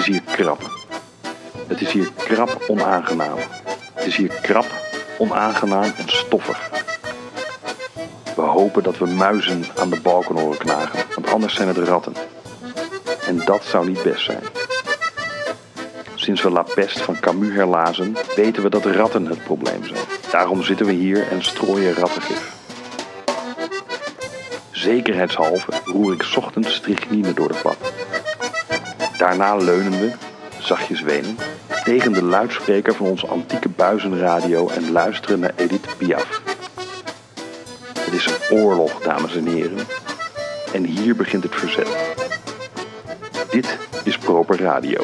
is 0.00 0.06
hier 0.06 0.22
krap. 0.22 0.70
Het 1.66 1.80
is 1.80 1.92
hier 1.92 2.10
krap 2.16 2.64
onaangenaam. 2.68 3.38
Het 3.94 4.06
is 4.06 4.16
hier 4.16 4.32
krap, 4.42 4.66
onaangenaam 5.18 5.92
en 5.96 6.08
stoffig. 6.08 6.70
We 8.36 8.42
hopen 8.42 8.82
dat 8.82 8.98
we 8.98 9.06
muizen 9.06 9.64
aan 9.78 9.90
de 9.90 10.00
balken 10.00 10.36
horen 10.36 10.58
knagen, 10.58 10.98
want 11.14 11.30
anders 11.30 11.54
zijn 11.54 11.68
het 11.68 11.76
ratten. 11.76 12.14
En 13.26 13.44
dat 13.44 13.64
zou 13.64 13.88
niet 13.88 14.02
best 14.02 14.24
zijn. 14.24 14.42
Sinds 16.14 16.42
we 16.42 16.50
La 16.50 16.62
Peste 16.74 17.02
van 17.02 17.20
Camus 17.20 17.54
herlazen, 17.54 18.16
weten 18.36 18.62
we 18.62 18.70
dat 18.70 18.84
ratten 18.84 19.26
het 19.26 19.44
probleem 19.44 19.84
zijn. 19.84 20.04
Daarom 20.30 20.62
zitten 20.62 20.86
we 20.86 20.92
hier 20.92 21.28
en 21.28 21.44
strooien 21.44 21.94
rattengif. 21.94 22.52
Zekerheidshalve 24.70 25.72
roer 25.84 26.12
ik 26.12 26.36
ochtends 26.36 26.74
strychnine 26.74 27.34
door 27.34 27.48
de 27.48 27.58
pap. 27.62 27.89
Daarna 29.20 29.56
leunen 29.56 30.00
we, 30.00 30.12
zachtjes 30.58 31.00
wenen, 31.00 31.36
tegen 31.84 32.12
de 32.12 32.22
luidspreker 32.22 32.94
van 32.94 33.06
onze 33.06 33.26
antieke 33.26 33.68
buizenradio 33.68 34.68
en 34.68 34.92
luisteren 34.92 35.40
naar 35.40 35.52
Edith 35.56 35.96
Piaf. 35.96 36.42
Het 37.98 38.12
is 38.12 38.26
een 38.26 38.58
oorlog, 38.58 39.00
dames 39.00 39.36
en 39.36 39.46
heren. 39.46 39.78
En 40.72 40.84
hier 40.84 41.16
begint 41.16 41.42
het 41.42 41.54
verzet. 41.54 41.88
Dit 43.50 43.78
is 44.04 44.18
Proper 44.18 44.60
Radio. 44.60 45.00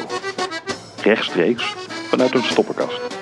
Rechtstreeks 1.01 1.75
vanuit 2.09 2.33
een 2.33 2.43
stoppenkast. 2.43 3.16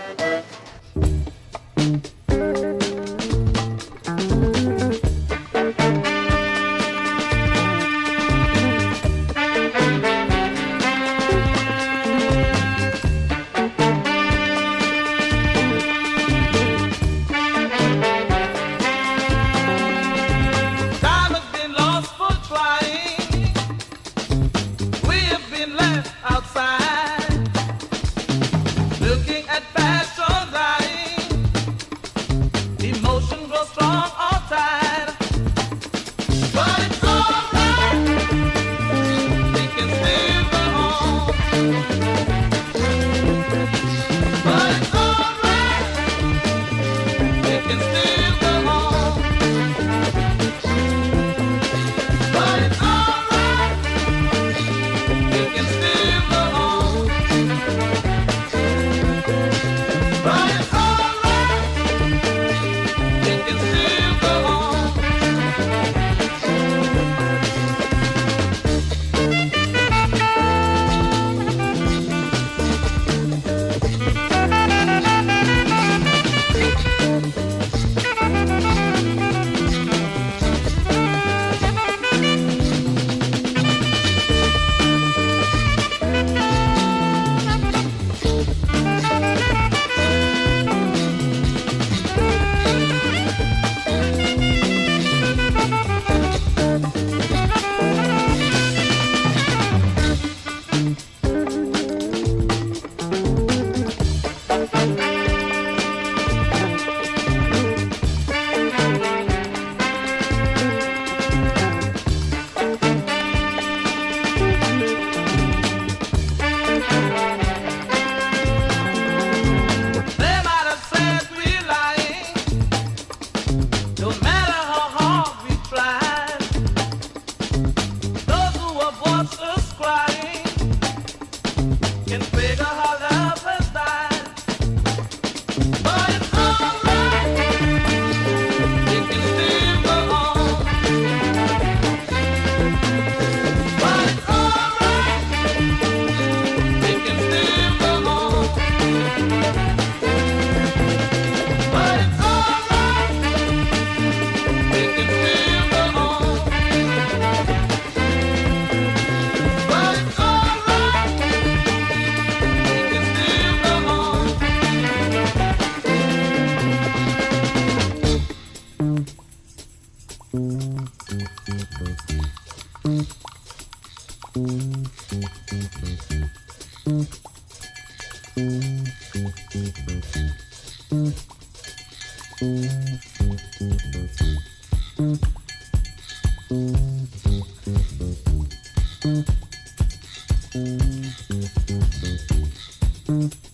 Mm-hmm. 193.15 193.44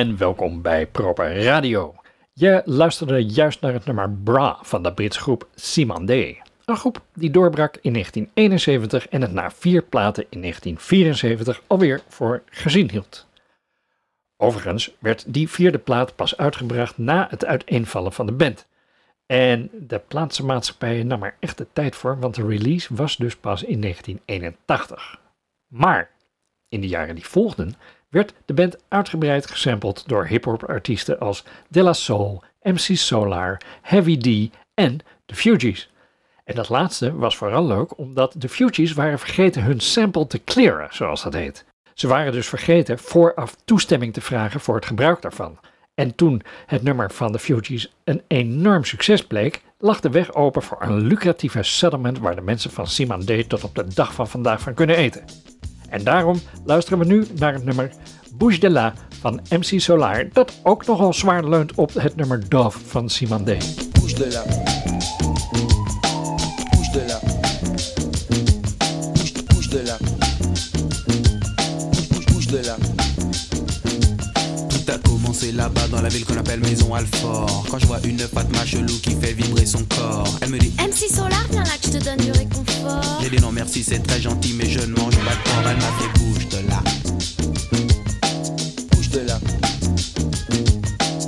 En 0.00 0.16
welkom 0.16 0.62
bij 0.62 0.86
Proper 0.86 1.42
Radio. 1.42 1.94
Je 2.32 2.62
luisterde 2.64 3.24
juist 3.24 3.60
naar 3.60 3.72
het 3.72 3.84
nummer 3.84 4.10
Bra 4.10 4.58
van 4.62 4.82
de 4.82 4.92
Britse 4.92 5.20
groep 5.20 5.48
Simandé. 5.54 6.36
Een 6.64 6.76
groep 6.76 7.00
die 7.14 7.30
doorbrak 7.30 7.78
in 7.80 7.92
1971 7.92 9.08
en 9.08 9.22
het 9.22 9.32
na 9.32 9.50
vier 9.50 9.82
platen 9.82 10.26
in 10.28 10.40
1974 10.40 11.62
alweer 11.66 12.02
voor 12.08 12.42
gezien 12.50 12.90
hield. 12.90 13.26
Overigens 14.36 14.90
werd 14.98 15.24
die 15.26 15.48
vierde 15.48 15.78
plaat 15.78 16.16
pas 16.16 16.36
uitgebracht 16.36 16.98
na 16.98 17.26
het 17.30 17.44
uiteenvallen 17.44 18.12
van 18.12 18.26
de 18.26 18.32
band. 18.32 18.66
En 19.26 19.70
de 19.72 19.98
plaatsenmaatschappij 19.98 21.02
nam 21.02 21.22
er 21.22 21.36
echt 21.40 21.58
de 21.58 21.66
tijd 21.72 21.96
voor, 21.96 22.18
want 22.20 22.34
de 22.34 22.46
release 22.46 22.94
was 22.94 23.16
dus 23.16 23.36
pas 23.36 23.62
in 23.62 23.80
1981. 23.80 25.20
Maar 25.66 26.10
in 26.68 26.80
de 26.80 26.88
jaren 26.88 27.14
die 27.14 27.26
volgden 27.26 27.74
werd 28.10 28.32
de 28.44 28.54
band 28.54 28.76
uitgebreid 28.88 29.50
gesampled 29.50 30.02
door 30.06 30.26
hip-hop 30.26 30.64
artiesten 30.64 31.18
als 31.18 31.44
De 31.68 31.82
La 31.82 31.92
Soul, 31.92 32.42
MC 32.62 32.96
Solar, 32.96 33.60
Heavy 33.82 34.18
D 34.18 34.56
en 34.74 34.98
The 35.26 35.34
Fugees. 35.34 35.90
En 36.44 36.54
dat 36.54 36.68
laatste 36.68 37.16
was 37.16 37.36
vooral 37.36 37.66
leuk 37.66 37.98
omdat 37.98 38.34
de 38.36 38.48
Fugees 38.48 38.92
waren 38.92 39.18
vergeten 39.18 39.62
hun 39.62 39.80
sample 39.80 40.26
te 40.26 40.44
clearen, 40.44 40.88
zoals 40.90 41.22
dat 41.22 41.32
heet. 41.32 41.64
Ze 41.94 42.06
waren 42.06 42.32
dus 42.32 42.48
vergeten 42.48 42.98
vooraf 42.98 43.56
toestemming 43.64 44.12
te 44.12 44.20
vragen 44.20 44.60
voor 44.60 44.74
het 44.74 44.86
gebruik 44.86 45.22
daarvan. 45.22 45.58
En 45.94 46.14
toen 46.14 46.42
het 46.66 46.82
nummer 46.82 47.10
van 47.10 47.32
de 47.32 47.38
Fugees 47.38 47.92
een 48.04 48.22
enorm 48.26 48.84
succes 48.84 49.26
bleek, 49.26 49.62
lag 49.78 50.00
de 50.00 50.10
weg 50.10 50.34
open 50.34 50.62
voor 50.62 50.78
een 50.80 51.00
lucratieve 51.00 51.62
settlement 51.62 52.18
waar 52.18 52.34
de 52.34 52.40
mensen 52.40 52.70
van 52.70 52.86
Simon 52.86 53.44
tot 53.48 53.64
op 53.64 53.74
de 53.74 53.94
dag 53.94 54.14
van 54.14 54.28
vandaag 54.28 54.60
van 54.60 54.74
kunnen 54.74 54.96
eten. 54.96 55.24
En 55.90 56.04
daarom 56.04 56.40
luisteren 56.64 56.98
we 56.98 57.04
nu 57.04 57.26
naar 57.38 57.52
het 57.52 57.64
nummer 57.64 57.90
Bouche 58.34 58.60
de 58.60 58.70
la 58.70 58.94
van 59.20 59.40
MC 59.48 59.80
Solar, 59.80 60.28
dat 60.32 60.52
ook 60.62 60.86
nogal 60.86 61.12
zwaar 61.12 61.48
leunt 61.48 61.74
op 61.74 61.94
het 61.94 62.16
nummer 62.16 62.48
Dove 62.48 62.78
van 62.86 63.08
Simon 63.08 63.44
D. 63.44 63.46
Bouge 63.46 64.14
de. 64.14 64.42
Bouge 66.70 66.90
de 66.92 67.04
bouge 69.48 69.70
de 69.70 69.84
bouge 72.24 72.48
de 72.50 72.62
là. 72.64 72.89
Commencé 75.40 75.52
là-bas 75.56 75.88
dans 75.88 76.02
la 76.02 76.08
ville 76.08 76.24
qu'on 76.24 76.36
appelle 76.36 76.60
Maison 76.60 76.94
Alfort. 76.94 77.64
Quand 77.70 77.78
je 77.78 77.86
vois 77.86 78.00
une 78.04 78.18
Fatma 78.18 78.64
chelou 78.66 78.98
qui 79.02 79.12
fait 79.12 79.32
vibrer 79.32 79.64
son 79.64 79.84
corps, 79.84 80.38
elle 80.42 80.50
me 80.50 80.58
dit 80.58 80.72
MC 80.78 81.08
Solar, 81.10 81.46
viens 81.50 81.62
là 81.62 81.70
que 81.80 81.86
je 81.86 81.98
te 81.98 82.04
donne 82.04 82.18
du 82.18 82.32
réconfort. 82.32 83.20
J'ai 83.22 83.30
dit 83.30 83.40
non 83.40 83.50
merci, 83.52 83.82
c'est 83.82 84.00
très 84.00 84.20
gentil, 84.20 84.54
mais 84.54 84.68
je 84.68 84.80
ne 84.80 84.94
mange 84.96 85.16
pas 85.16 85.34
de 85.34 85.42
porc. 85.44 85.62
Elle 85.66 85.76
m'a 85.76 85.92
fait 85.98 86.18
bouge 86.18 86.48
de 86.48 86.68
là. 86.68 86.82
Bouge 88.92 89.10
de 89.10 89.20
là. 89.20 89.40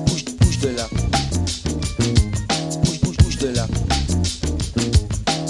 Bouge, 0.06 0.24
bouge 0.40 0.58
de 0.58 0.68
là. 0.68 0.88
Bouge, 2.84 3.00
bouge, 3.00 3.16
bouge 3.16 3.38
de 3.38 3.48
là. 3.48 3.66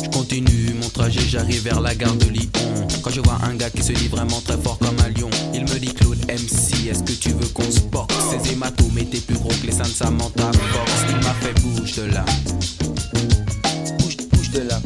Je 0.04 0.08
continue 0.10 0.74
mon 0.80 0.88
trajet, 0.88 1.20
j'arrive 1.28 1.62
vers 1.62 1.80
la 1.80 1.94
gare 1.94 2.14
de 2.14 2.26
Lyon. 2.26 2.50
Quand 3.02 3.10
je 3.10 3.20
vois 3.20 3.38
un 3.42 3.54
gars 3.54 3.70
qui 3.70 3.82
se 3.82 3.92
dit 3.92 4.08
vraiment 4.08 4.40
très 4.40 4.58
fort 4.58 4.78
comme 4.78 4.96
un 5.04 5.08
lion, 5.18 5.30
il 5.52 5.62
me 5.62 5.78
dit 5.78 5.92
Claude 5.92 6.20
MC, 6.28 6.71
est-ce 6.88 7.02
que 7.02 7.12
tu 7.12 7.30
veux 7.30 7.48
qu'on 7.48 7.70
se 7.70 7.80
boxe? 7.80 8.14
Ces 8.30 8.52
hématomes 8.52 8.98
étaient 8.98 9.20
plus 9.20 9.36
gros 9.36 9.48
que 9.48 9.66
les 9.66 9.72
seins 9.72 9.82
de 9.82 9.88
Samantha 9.88 10.50
Fox. 10.52 10.92
Il 11.08 11.16
m'a 11.16 11.34
fait 11.34 11.54
bouge 11.60 11.94
de 11.96 12.02
là. 12.02 12.24
Bouge, 13.98 14.16
bouge 14.32 14.50
de 14.50 14.60
là. 14.60 14.80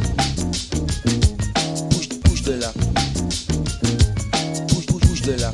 Bouge, 1.90 2.08
bouge 2.24 2.42
de 2.42 2.52
là. 2.52 2.72
Bouge, 4.68 4.86
bouge, 4.86 5.02
bouge 5.08 5.22
de 5.22 5.32
là. 5.40 5.52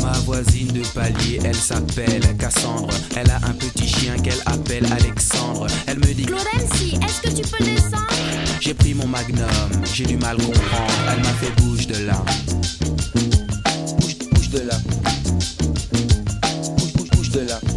Ma 0.00 0.12
voisine 0.20 0.68
de 0.68 0.82
palier, 0.94 1.40
elle 1.44 1.54
s'appelle 1.54 2.22
Cassandre. 2.38 2.94
Elle 3.16 3.30
a 3.30 3.36
un 3.46 3.52
petit 3.52 3.88
chien 3.88 4.16
qu'elle 4.16 4.42
appelle 4.46 4.86
Alexandre. 4.92 5.66
Elle 5.86 5.98
me 5.98 6.14
dit 6.14 6.26
MC, 6.26 6.94
est-ce 7.04 7.20
que 7.20 7.28
tu 7.28 7.48
peux 7.48 7.64
descendre? 7.64 8.06
J'ai 8.60 8.74
pris 8.74 8.94
mon 8.94 9.06
magnum, 9.06 9.46
j'ai 9.92 10.04
du 10.04 10.16
mal 10.16 10.36
comprendre. 10.36 10.92
Elle 11.10 11.22
m'a 11.22 11.34
fait 11.34 11.52
bouge 11.62 11.86
de 11.86 12.06
là. 12.06 12.24
Bouge, 14.54 14.62
de 14.62 14.68
là. 14.68 14.76
Bouge, 16.76 16.92
bouge, 16.92 17.10
bouge 17.10 17.30
de 17.30 17.40
là. 17.40 17.73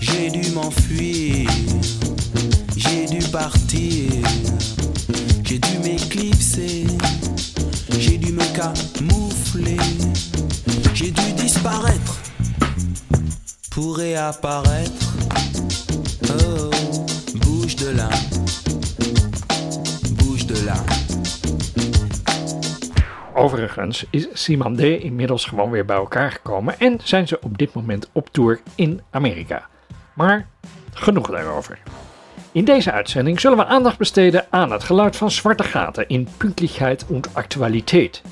J'ai 0.00 0.30
dû 0.30 0.50
m'enfuir, 0.52 1.48
j'ai 2.76 3.06
dû 3.06 3.18
partir, 3.28 4.10
j'ai 5.44 5.58
dû 5.58 5.78
m'éclipser, 5.84 6.86
j'ai 7.98 8.18
dû 8.18 8.32
me 8.32 8.44
camoufler, 8.54 9.76
j'ai 10.94 11.10
dû 11.10 11.32
disparaître. 11.36 12.18
Pour 13.70 13.98
réapparaître. 13.98 14.95
Overigens 23.56 24.04
is 24.10 24.28
Simon 24.32 24.76
D 24.76 24.80
inmiddels 24.80 25.44
gewoon 25.44 25.70
weer 25.70 25.84
bij 25.84 25.96
elkaar 25.96 26.30
gekomen 26.32 26.78
en 26.78 26.98
zijn 27.02 27.28
ze 27.28 27.38
op 27.40 27.58
dit 27.58 27.74
moment 27.74 28.08
op 28.12 28.28
tour 28.30 28.60
in 28.74 29.00
Amerika. 29.10 29.68
Maar 30.14 30.48
genoeg 30.92 31.30
daarover. 31.30 31.78
In 32.52 32.64
deze 32.64 32.92
uitzending 32.92 33.40
zullen 33.40 33.58
we 33.58 33.64
aandacht 33.64 33.98
besteden 33.98 34.46
aan 34.50 34.72
het 34.72 34.84
geluid 34.84 35.16
van 35.16 35.30
zwarte 35.30 35.62
gaten 35.62 36.08
in 36.08 36.28
Pünktlichkeit 36.36 37.06
und 37.08 37.28
Actualiteit. 37.32 38.22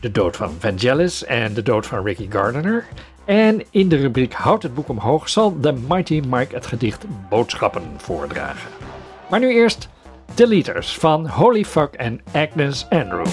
De 0.00 0.10
dood 0.10 0.36
van 0.36 0.50
Vangelis 0.58 1.24
en 1.24 1.54
de 1.54 1.62
dood 1.62 1.86
van 1.86 2.04
Ricky 2.04 2.26
Gardiner. 2.30 2.84
En 3.24 3.62
in 3.70 3.88
de 3.88 3.96
rubriek 3.96 4.32
Houd 4.32 4.62
het 4.62 4.74
boek 4.74 4.88
omhoog 4.88 5.28
zal 5.28 5.60
de 5.60 5.72
Mighty 5.72 6.22
Mike 6.28 6.54
het 6.54 6.66
gedicht 6.66 7.04
Boodschappen 7.28 7.82
voordragen. 7.96 8.70
Maar 9.30 9.40
nu 9.40 9.48
eerst 9.48 9.88
de 10.34 10.46
liters 10.46 10.98
van 10.98 11.28
Holy 11.28 11.64
Fuck 11.64 11.94
en 11.94 12.20
Agnes 12.32 12.86
Andrew. 12.88 13.26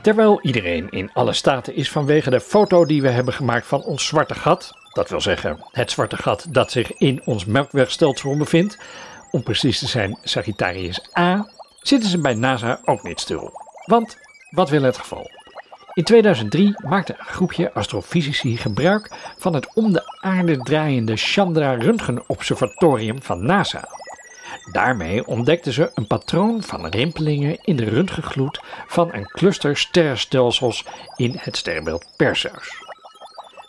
Terwijl 0.00 0.40
iedereen 0.42 0.90
in 0.90 1.10
alle 1.12 1.32
staten 1.32 1.74
is 1.74 1.90
vanwege 1.90 2.30
de 2.30 2.40
foto 2.40 2.84
die 2.86 3.02
we 3.02 3.08
hebben 3.08 3.34
gemaakt 3.34 3.66
van 3.66 3.82
ons 3.82 4.06
zwarte 4.06 4.34
gat, 4.34 4.70
dat 4.92 5.08
wil 5.10 5.20
zeggen 5.20 5.64
het 5.70 5.90
zwarte 5.90 6.16
gat 6.16 6.46
dat 6.48 6.70
zich 6.70 6.92
in 6.92 7.20
ons 7.24 7.44
melkwegstelsel 7.44 8.36
bevindt, 8.36 8.78
om 9.30 9.42
precies 9.42 9.78
te 9.78 9.86
zijn 9.86 10.18
Sagittarius 10.22 11.16
A, 11.18 11.48
zitten 11.82 12.10
ze 12.10 12.18
bij 12.18 12.34
NASA 12.34 12.80
ook 12.84 13.02
niet 13.02 13.20
stil. 13.20 13.50
Want 13.86 14.16
wat 14.50 14.70
wil 14.70 14.82
het 14.82 14.98
geval? 14.98 15.30
In 15.94 16.04
2003 16.04 16.74
maakte 16.88 17.14
een 17.18 17.24
groepje 17.24 17.72
astrofysici 17.72 18.56
gebruik 18.56 19.10
van 19.38 19.54
het 19.54 19.74
om 19.74 19.92
de 19.92 20.18
aarde 20.20 20.56
draaiende 20.56 21.16
Chandra 21.16 21.74
Röntgen 21.74 22.26
Observatorium 22.26 23.22
van 23.22 23.46
NASA. 23.46 23.88
Daarmee 24.72 25.26
ontdekten 25.26 25.72
ze 25.72 25.90
een 25.94 26.06
patroon 26.06 26.62
van 26.62 26.86
rimpelingen 26.86 27.58
in 27.62 27.76
de 27.76 27.84
röntgengloed 27.84 28.60
van 28.86 29.14
een 29.14 29.26
cluster 29.26 29.76
sterrenstelsels 29.76 30.84
in 31.16 31.34
het 31.38 31.56
sterrenbeeld 31.56 32.06
Perseus. 32.16 32.70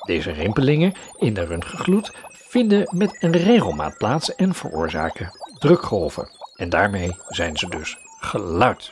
Deze 0.05 0.31
rimpelingen 0.31 0.93
in 1.17 1.33
de 1.33 1.45
röntgengloed 1.45 2.11
vinden 2.29 2.87
met 2.97 3.17
een 3.19 3.37
regelmaat 3.37 3.97
plaats 3.97 4.35
en 4.35 4.53
veroorzaken 4.53 5.29
drukgolven. 5.59 6.29
En 6.55 6.69
daarmee 6.69 7.15
zijn 7.27 7.57
ze 7.57 7.69
dus 7.69 7.97
geluid. 8.19 8.91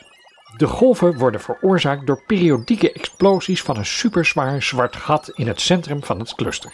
De 0.56 0.66
golven 0.66 1.18
worden 1.18 1.40
veroorzaakt 1.40 2.06
door 2.06 2.22
periodieke 2.26 2.92
explosies 2.92 3.62
van 3.62 3.76
een 3.76 3.86
superzwaar 3.86 4.62
zwart 4.62 4.96
gat 4.96 5.28
in 5.28 5.46
het 5.46 5.60
centrum 5.60 6.04
van 6.04 6.18
het 6.18 6.34
cluster. 6.34 6.72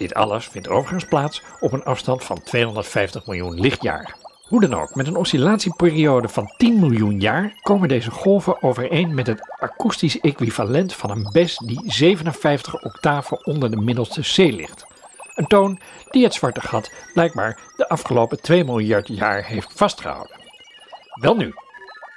Dit 0.00 0.14
alles 0.14 0.48
vindt 0.48 0.68
overigens 0.68 1.04
plaats 1.04 1.42
op 1.60 1.72
een 1.72 1.84
afstand 1.84 2.24
van 2.24 2.42
250 2.42 3.26
miljoen 3.26 3.60
lichtjaar. 3.60 4.16
Hoe 4.48 4.60
dan 4.60 4.74
ook, 4.74 4.94
met 4.94 5.06
een 5.06 5.16
oscillatieperiode 5.16 6.28
van 6.28 6.52
10 6.56 6.78
miljoen 6.78 7.20
jaar 7.20 7.52
komen 7.62 7.88
deze 7.88 8.10
golven 8.10 8.62
overeen 8.62 9.14
met 9.14 9.26
het 9.26 9.40
akoestisch 9.58 10.20
equivalent 10.20 10.94
van 10.94 11.10
een 11.10 11.28
bes 11.32 11.56
die 11.56 11.82
57 11.84 12.82
octaven 12.82 13.46
onder 13.46 13.70
de 13.70 13.76
middelste 13.76 14.20
C 14.20 14.36
ligt. 14.36 14.86
Een 15.34 15.46
toon 15.46 15.80
die 16.10 16.24
het 16.24 16.34
zwarte 16.34 16.60
gat 16.60 16.90
blijkbaar 17.14 17.58
de 17.76 17.88
afgelopen 17.88 18.42
2 18.42 18.64
miljard 18.64 19.08
jaar 19.08 19.44
heeft 19.44 19.72
vastgehouden. 19.74 20.36
Welnu, 21.20 21.54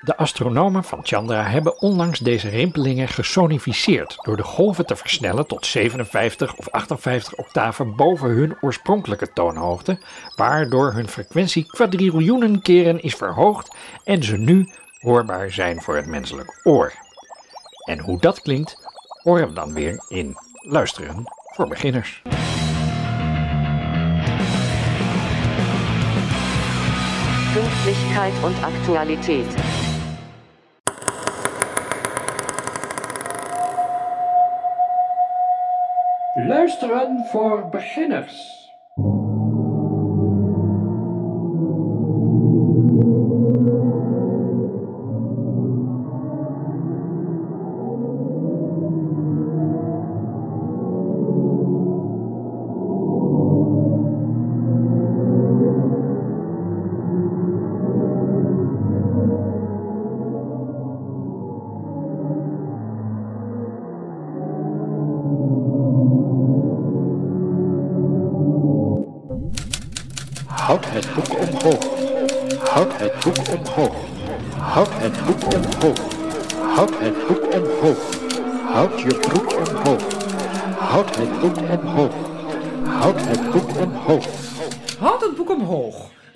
de 0.04 0.18
astronomen 0.18 0.84
van 0.84 1.00
Chandra 1.04 1.44
hebben 1.44 1.82
onlangs 1.82 2.20
deze 2.20 2.50
rimpelingen 2.50 3.08
gesonificeerd 3.08 4.18
door 4.22 4.38
de 4.38 4.44
golven 4.44 4.86
te 4.86 4.96
versnellen 4.96 5.48
tot 5.48 5.66
57 5.66 6.56
of 6.56 6.70
58 6.70 7.36
octaven 7.36 7.96
boven 7.96 8.30
hun 8.30 8.58
oorspronkelijke 8.62 9.34
toonhoogte, 9.34 9.98
waardoor 10.36 10.94
hun 10.94 11.08
frequentie 11.08 11.66
kwadriljoenen 11.66 12.62
keren 12.62 13.02
is 13.02 13.16
verhoogd 13.16 13.76
en 14.04 14.24
ze 14.24 14.38
nu 14.38 14.70
hoorbaar 15.00 15.52
zijn 15.52 15.82
voor 15.82 15.96
het 15.96 16.06
menselijk 16.06 16.60
oor. 16.64 16.94
En 17.86 18.00
hoe 18.00 18.20
dat 18.20 18.42
klinkt, 18.42 18.78
horen 19.24 19.48
we 19.48 19.54
dan 19.54 19.74
weer 19.74 20.06
in 20.08 20.38
Luisteren 20.54 21.24
voor 21.56 21.68
Beginners. 21.68 22.22
Pünktlichkeit 27.54 28.34
und 28.44 28.64
Aktualität. 28.64 29.83
Luisteren 36.64 37.26
voor 37.26 37.70
Beginners. 37.70 38.63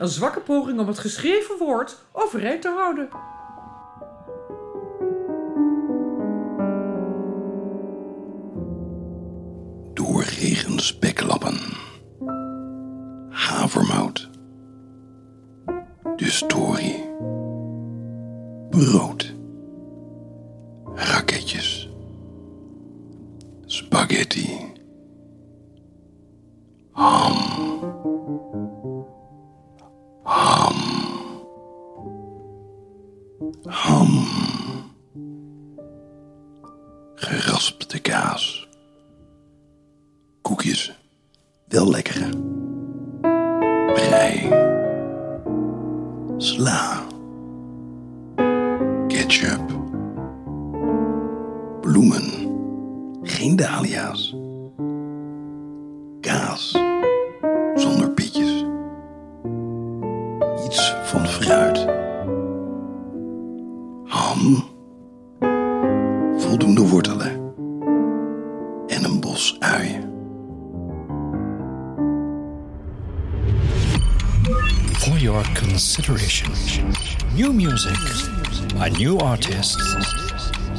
Een 0.08 0.14
zwakke 0.14 0.40
poging 0.40 0.80
om 0.80 0.88
het 0.88 1.00
geschreven 1.00 1.58
woord 1.58 1.98
overeind 2.12 2.62
te 2.62 2.70
houden. 2.70 3.10
Doorregen 9.94 10.80
speklappen. 10.80 11.60
Havermout. 13.30 14.30
De 16.16 16.30
story. 16.30 17.10
Brood. 18.70 19.37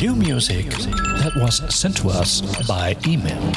New 0.00 0.16
music 0.16 0.68
that 1.22 1.32
was 1.36 1.62
sent 1.68 1.96
to 1.96 2.08
us 2.08 2.42
by 2.66 2.96
email. 3.06 3.52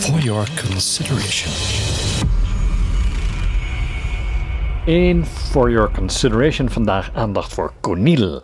For 0.00 0.18
your 0.20 0.44
consideration. 0.56 1.52
In 4.86 5.24
For 5.24 5.70
Your 5.70 5.90
Consideration 5.90 6.70
vandaag 6.70 7.10
aandacht 7.14 7.54
voor 7.54 7.72
Cornel. 7.80 8.42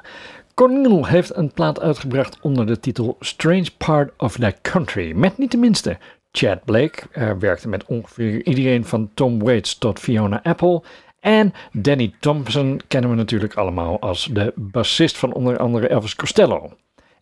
Cornel 0.54 1.06
heeft 1.06 1.36
een 1.36 1.52
plaat 1.52 1.80
uitgebracht 1.80 2.38
onder 2.40 2.66
de 2.66 2.80
titel 2.80 3.16
Strange 3.20 3.68
Part 3.76 4.12
of 4.16 4.36
That 4.36 4.54
Country. 4.60 5.12
Met 5.12 5.38
niet 5.38 5.50
de 5.50 5.56
minste 5.56 5.98
Chad 6.32 6.64
Blake, 6.64 7.02
uh, 7.12 7.30
werkte 7.38 7.68
met 7.68 7.84
ongeveer 7.84 8.46
iedereen 8.46 8.84
van 8.84 9.10
Tom 9.14 9.38
Waits 9.42 9.78
tot 9.78 9.98
Fiona 9.98 10.40
Apple. 10.42 10.82
En 11.22 11.54
Danny 11.72 12.14
Thompson 12.20 12.80
kennen 12.88 13.10
we 13.10 13.16
natuurlijk 13.16 13.54
allemaal 13.54 14.00
als 14.00 14.28
de 14.32 14.52
bassist 14.56 15.16
van 15.16 15.32
onder 15.32 15.58
andere 15.58 15.88
Elvis 15.88 16.16
Costello. 16.16 16.72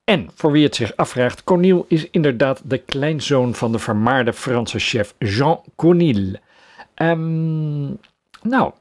En 0.05 0.31
voor 0.35 0.53
wie 0.53 0.65
het 0.65 0.75
zich 0.77 0.97
afvraagt, 0.97 1.45
Cornel 1.45 1.85
is 1.89 2.11
inderdaad 2.11 2.63
de 2.65 2.79
kleinzoon 2.79 3.55
van 3.55 3.73
de 3.73 3.79
vermaarde 3.79 4.33
Franse 4.33 4.79
chef 4.79 5.15
Jean 5.19 5.61
Cornel. 5.77 6.33
Ehm, 6.95 7.87
nou, 8.43 8.73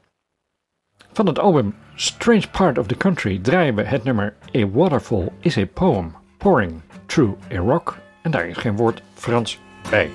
van 1.12 1.26
het 1.26 1.38
album 1.38 1.74
Strange 1.94 2.48
Part 2.50 2.78
of 2.78 2.86
the 2.86 2.96
Country 2.96 3.38
draaien 3.38 3.74
we 3.74 3.82
het 3.82 4.04
nummer 4.04 4.34
A 4.56 4.68
Waterfall 4.68 5.28
is 5.40 5.56
a 5.56 5.66
Poem, 5.66 6.14
Pouring 6.38 6.82
True 7.06 7.34
in 7.48 7.58
Rock 7.58 7.98
en 8.22 8.30
daar 8.30 8.48
is 8.48 8.56
geen 8.56 8.76
woord 8.76 9.02
Frans 9.14 9.58
bij. 9.90 10.10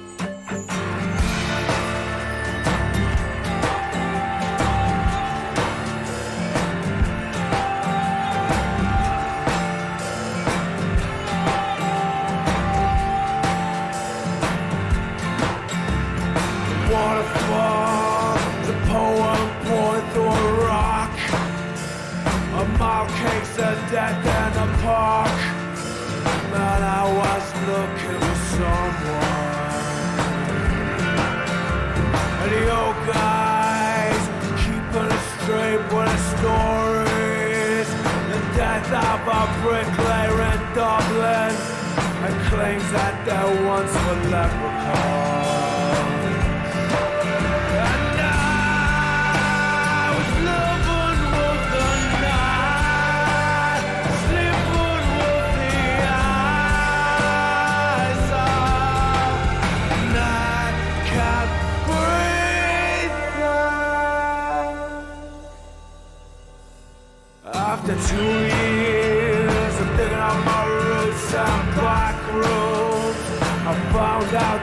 And 40.77 42.35
claims 42.49 42.91
that 42.91 43.25
there 43.25 43.65
once 43.65 43.93
were 43.93 44.29
leprechauns. 44.29 45.64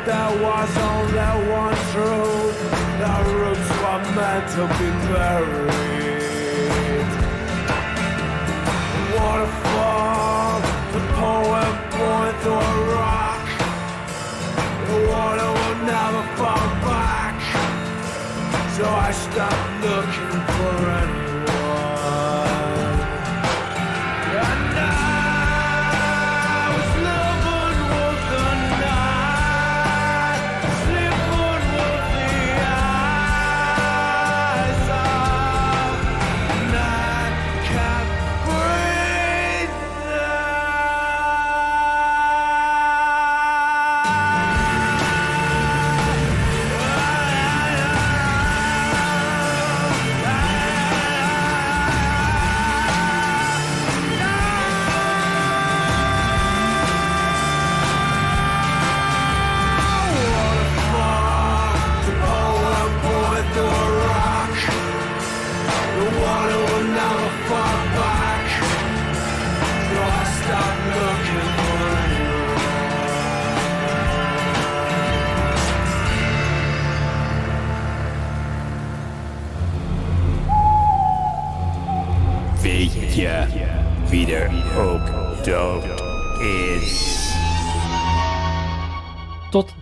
There 0.04 0.42
was 0.42 0.76
only 0.78 1.50
one 1.50 1.76
truth. 1.92 2.58
The 2.98 3.14
roots 3.38 3.70
were 3.82 4.02
meant 4.16 4.46
to 4.54 4.62
be 4.78 4.88
buried. 5.08 7.08
Waterfall, 9.14 10.60
the 10.92 11.00
poem 11.18 11.72
pouring 11.92 12.36
through 12.42 12.52
a 12.52 12.54
rock. 12.96 13.44
The 14.88 14.98
water 15.10 15.50
will 15.58 15.78
never 15.86 16.22
fall 16.36 16.68
back. 16.86 17.36
So 18.76 18.84
I 18.84 18.86
stopped 19.12 19.70
looking 19.84 20.40
for 20.56 20.76
anyone. 20.90 21.21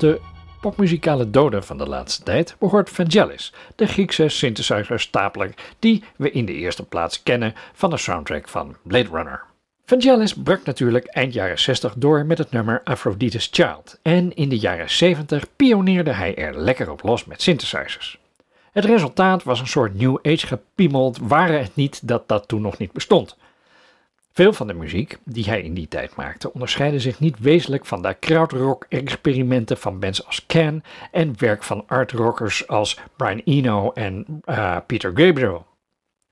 De 0.00 0.20
popmuzikale 0.60 1.30
doden 1.30 1.64
van 1.64 1.78
de 1.78 1.88
laatste 1.88 2.22
tijd 2.22 2.56
behoort 2.58 2.90
Vangelis, 2.90 3.52
de 3.76 3.86
Griekse 3.86 4.28
synthesizer-stapeler 4.28 5.54
die 5.78 6.04
we 6.16 6.30
in 6.30 6.44
de 6.44 6.52
eerste 6.52 6.84
plaats 6.84 7.22
kennen 7.22 7.54
van 7.72 7.90
de 7.90 7.96
soundtrack 7.96 8.48
van 8.48 8.76
Blade 8.82 9.08
Runner. 9.12 9.42
Vangelis 9.84 10.34
brak 10.34 10.64
natuurlijk 10.64 11.06
eind 11.06 11.32
jaren 11.32 11.58
60 11.58 11.94
door 11.96 12.26
met 12.26 12.38
het 12.38 12.50
nummer 12.50 12.80
Aphrodite's 12.84 13.48
Child 13.50 13.98
en 14.02 14.34
in 14.34 14.48
de 14.48 14.58
jaren 14.58 14.90
70 14.90 15.44
pioneerde 15.56 16.12
hij 16.12 16.36
er 16.36 16.60
lekker 16.60 16.90
op 16.90 17.02
los 17.02 17.24
met 17.24 17.42
synthesizers. 17.42 18.18
Het 18.72 18.84
resultaat 18.84 19.42
was 19.42 19.60
een 19.60 19.66
soort 19.66 19.94
New 19.94 20.18
Age 20.22 20.46
gepiemeld, 20.46 21.18
waren 21.22 21.58
het 21.58 21.76
niet 21.76 22.08
dat 22.08 22.28
dat 22.28 22.48
toen 22.48 22.62
nog 22.62 22.78
niet 22.78 22.92
bestond. 22.92 23.36
Veel 24.32 24.52
van 24.52 24.66
de 24.66 24.74
muziek 24.74 25.18
die 25.24 25.44
hij 25.44 25.62
in 25.62 25.74
die 25.74 25.88
tijd 25.88 26.16
maakte 26.16 26.52
onderscheidde 26.52 27.00
zich 27.00 27.20
niet 27.20 27.38
wezenlijk 27.38 27.86
van 27.86 28.02
de 28.02 28.14
krautrock-experimenten 28.14 29.76
van 29.76 29.98
bands 29.98 30.26
als 30.26 30.46
Can 30.46 30.82
en 31.10 31.34
werk 31.38 31.62
van 31.62 31.84
art-rockers 31.86 32.68
als 32.68 32.98
Brian 33.16 33.42
Eno 33.44 33.92
en 33.92 34.40
eh, 34.44 34.76
Peter 34.86 35.10
Gabriel. 35.14 35.66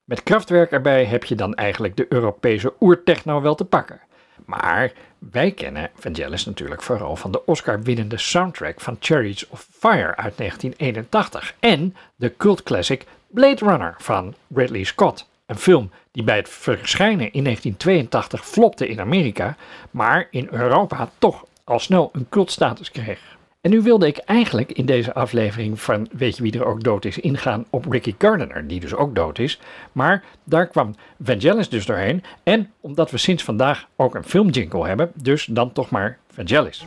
Met 0.05 0.23
krachtwerk 0.23 0.71
erbij 0.71 1.05
heb 1.05 1.25
je 1.25 1.35
dan 1.35 1.55
eigenlijk 1.55 1.97
de 1.97 2.07
Europese 2.09 2.73
oertechno 2.81 3.41
wel 3.41 3.55
te 3.55 3.65
pakken. 3.65 4.01
Maar 4.45 4.93
wij 5.19 5.51
kennen 5.51 5.91
Vangelis 5.95 6.45
natuurlijk 6.45 6.83
vooral 6.83 7.17
van 7.17 7.33
de 7.33 7.47
Oscar-winnende 7.47 8.19
soundtrack 8.19 8.81
van 8.81 8.97
Chariots 9.01 9.49
of 9.49 9.69
Fire 9.71 10.17
uit 10.17 10.37
1981 10.37 11.55
en 11.61 11.97
de 12.17 12.37
cult 12.37 12.63
classic 12.63 13.07
Blade 13.27 13.65
Runner 13.65 13.95
van 13.99 14.35
Ridley 14.55 14.85
Scott. 14.85 15.29
Een 15.49 15.59
film 15.59 15.91
die 16.13 16.23
bij 16.23 16.37
het 16.37 16.49
verschijnen 16.49 17.33
in 17.33 17.45
1982 17.45 18.47
flopte 18.47 18.89
in 18.89 19.01
Amerika, 19.01 19.57
maar 19.91 20.29
in 20.31 20.49
Europa 20.51 21.11
toch 21.19 21.45
al 21.65 21.79
snel 21.79 22.11
een 22.13 22.27
cultstatus 22.29 22.91
kreeg. 22.91 23.37
En 23.61 23.71
nu 23.71 23.83
wilde 23.83 24.07
ik 24.07 24.17
eigenlijk 24.17 24.73
in 24.73 24.87
deze 24.87 25.15
aflevering 25.15 25.81
van 25.81 26.09
Weet 26.13 26.37
je 26.37 26.43
wie 26.43 26.53
er 26.53 26.65
ook 26.65 26.83
dood 26.83 27.05
is 27.05 27.19
ingaan 27.19 27.65
op 27.71 27.91
Ricky 27.91 28.15
Gardiner, 28.19 28.67
die 28.67 28.81
dus 28.81 28.95
ook 28.95 29.15
dood 29.15 29.39
is. 29.39 29.61
Maar 29.93 30.25
daar 30.45 30.67
kwam 30.67 30.95
Vangelis 31.23 31.69
dus 31.69 31.87
doorheen. 31.87 32.25
En 32.43 32.71
omdat 32.81 33.11
we 33.11 33.19
sinds 33.19 33.45
vandaag 33.45 33.89
ook 33.97 34.15
een 34.15 34.25
filmjingle 34.25 34.87
hebben, 34.87 35.13
dus 35.15 35.45
dan 35.45 35.73
toch 35.73 35.91
maar 35.91 36.19
Vangelis. 36.33 36.87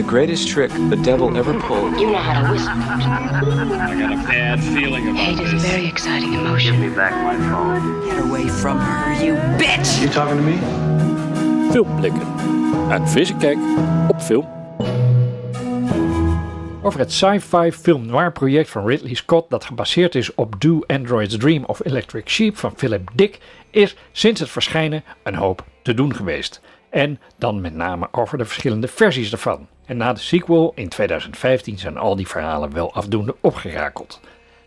The 0.00 0.06
greatest 0.06 0.48
trick 0.48 0.70
the 0.88 0.96
devil 0.96 1.36
ever 1.36 1.52
pulled. 1.60 2.00
You 2.00 2.10
know 2.12 2.16
how 2.16 2.40
to 2.40 2.52
whistle. 2.52 2.68
I 2.70 3.94
got 3.98 4.12
a 4.12 4.16
bad 4.26 4.58
feeling 4.58 5.08
about 5.08 5.20
Hate 5.20 5.40
is 5.40 5.52
a 5.52 5.56
this. 5.56 5.66
very 5.66 5.86
exciting 5.86 6.32
emotion. 6.32 6.72
Give 6.72 6.88
me 6.88 6.96
back 6.96 7.12
my 7.22 7.36
phone. 7.50 8.08
Get 8.08 8.18
away 8.18 8.48
from 8.48 8.78
her, 8.78 9.22
you 9.22 9.34
bitch! 9.58 10.00
You 10.00 10.08
talking 10.08 10.36
to 10.36 10.42
me? 10.42 10.56
Filmblikken. 11.70 12.26
Een 12.90 13.08
frisse 13.08 13.36
kijk 13.36 13.58
op 14.08 14.20
film. 14.20 14.48
Over 16.82 17.00
het 17.00 17.12
sci-fi 17.12 17.72
film 17.72 18.06
noir 18.06 18.32
project 18.32 18.70
van 18.70 18.86
Ridley 18.86 19.14
Scott 19.14 19.50
dat 19.50 19.64
gebaseerd 19.64 20.14
is 20.14 20.34
op 20.34 20.60
Do 20.60 20.80
Android's 20.86 21.36
Dream 21.36 21.64
of 21.64 21.84
Electric 21.84 22.28
Sheep 22.28 22.56
van 22.56 22.72
Philip 22.76 23.10
Dick 23.14 23.38
is 23.70 23.96
sinds 24.12 24.40
het 24.40 24.50
verschijnen 24.50 25.04
een 25.22 25.34
hoop 25.34 25.64
te 25.82 25.94
doen 25.94 26.14
geweest. 26.14 26.60
En 26.90 27.20
dan 27.38 27.60
met 27.60 27.74
name 27.74 28.08
over 28.12 28.38
de 28.38 28.44
verschillende 28.44 28.88
versies 28.88 29.32
ervan. 29.32 29.68
En 29.90 29.96
na 29.96 30.12
de 30.12 30.20
sequel 30.20 30.72
in 30.74 30.88
2015 30.88 31.78
zijn 31.78 31.96
al 31.96 32.16
die 32.16 32.28
verhalen 32.28 32.72
wel 32.72 32.94
afdoende 32.94 33.34
opgerakeld. 33.40 34.20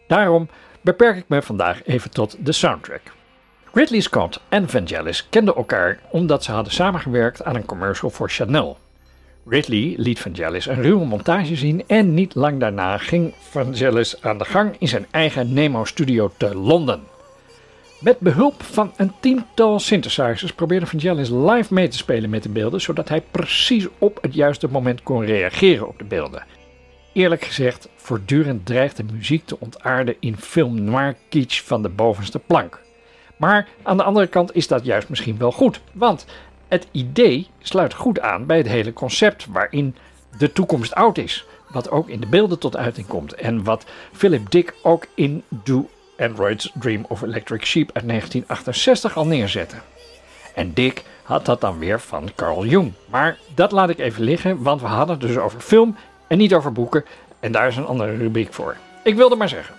Daarom 0.08 0.50
beperk 0.82 1.18
ik 1.18 1.24
me 1.28 1.42
vandaag 1.42 1.86
even 1.86 2.12
tot 2.12 2.36
de 2.40 2.52
soundtrack. 2.52 3.02
Ridley 3.74 4.00
Scott 4.00 4.40
en 4.50 4.70
Vangelis 4.70 5.30
kenden 5.30 5.56
elkaar 5.56 6.00
omdat 6.10 6.44
ze 6.44 6.52
hadden 6.52 6.74
samengewerkt 6.74 7.44
aan 7.44 7.56
een 7.56 7.66
commercial 7.66 8.10
voor 8.10 8.30
Chanel. 8.30 8.78
Ridley 9.46 9.94
liet 9.98 10.20
Vangelis 10.20 10.66
een 10.66 10.82
ruwe 10.82 11.06
montage 11.06 11.56
zien 11.56 11.84
en 11.88 12.14
niet 12.14 12.36
lang 12.36 12.60
daarna 12.60 12.98
ging 12.98 13.34
Vangelis 13.50 14.22
aan 14.22 14.38
de 14.38 14.46
gang 14.46 14.76
in 14.80 14.88
zijn 14.88 15.06
eigen 15.12 15.54
Nemo 15.54 15.86
studio 15.86 16.32
te 16.38 16.56
Londen. 16.56 17.13
Met 18.04 18.20
behulp 18.20 18.64
van 18.64 18.94
een 18.96 19.12
tiental 19.20 19.80
synthesizers 19.80 20.54
probeerde 20.54 20.86
Vangelis 20.86 21.30
live 21.30 21.74
mee 21.74 21.88
te 21.88 21.98
spelen 21.98 22.30
met 22.30 22.44
de 22.44 22.50
beelden, 22.50 22.82
zodat 22.82 23.10
hij 23.10 23.22
precies 23.22 23.88
op 23.98 24.18
het 24.22 24.34
juiste 24.34 24.68
moment 24.68 25.04
kon 25.04 25.26
reageren 25.26 25.88
op 25.88 25.98
de 25.98 26.04
beelden. 26.04 26.44
Eerlijk 27.14 27.44
gezegd, 27.44 27.90
voortdurend 27.96 28.66
dreigt 28.66 28.98
de 28.98 29.04
muziek 29.14 29.46
te 29.46 29.60
ontaarden 29.60 30.16
in 30.20 30.38
film 30.38 30.84
noir 30.84 31.16
kitsch 31.30 31.64
van 31.64 31.82
de 31.82 31.90
bovenste 31.90 32.40
plank. 32.40 32.82
Maar 33.38 33.68
aan 33.84 33.98
de 33.98 34.04
andere 34.04 34.28
kant 34.28 34.56
is 34.56 34.68
dat 34.68 34.86
juist 34.86 35.10
misschien 35.10 35.38
wel 35.38 35.52
goed, 35.52 35.82
want 35.94 36.26
het 36.68 36.88
idee 36.92 37.48
sluit 37.62 37.94
goed 37.94 38.20
aan 38.20 38.46
bij 38.46 38.58
het 38.58 38.68
hele 38.68 38.94
concept 38.94 39.46
waarin 39.46 39.96
de 40.38 40.52
toekomst 40.52 40.96
oud 40.96 41.18
is. 41.18 41.46
Wat 41.70 41.90
ook 41.90 42.10
in 42.10 42.20
de 42.20 42.28
beelden 42.28 42.60
tot 42.60 42.78
uiting 42.78 43.08
komt 43.08 43.34
en 43.34 43.64
wat 43.64 43.86
Philip 44.12 44.52
Dick 44.52 44.76
ook 44.82 45.08
in 45.16 45.44
Do 45.50 45.90
Android's 46.18 46.72
Dream 46.74 47.06
of 47.08 47.22
Electric 47.22 47.66
Sheep 47.66 47.90
uit 47.94 48.08
1968 48.08 49.18
al 49.18 49.26
neerzette. 49.26 49.76
En 50.56 50.74
Dick 50.74 51.04
had 51.24 51.46
dat 51.46 51.62
dan 51.62 51.80
weer 51.80 52.00
van 52.00 52.30
Carl 52.36 52.66
Jung. 52.66 52.94
Maar 53.10 53.38
dat 53.56 53.72
laat 53.72 53.90
ik 53.90 54.00
even 54.00 54.24
liggen, 54.24 54.62
want 54.62 54.82
we 54.82 54.88
hadden 54.88 55.20
het 55.20 55.28
dus 55.28 55.38
over 55.38 55.60
film 55.60 55.96
en 56.28 56.38
niet 56.38 56.54
over 56.54 56.72
boeken. 56.72 57.06
En 57.40 57.52
daar 57.52 57.68
is 57.68 57.76
een 57.76 57.86
andere 57.86 58.18
rubriek 58.18 58.54
voor. 58.54 58.76
Ik 59.04 59.16
wilde 59.16 59.36
maar 59.36 59.50
zeggen. 59.50 59.76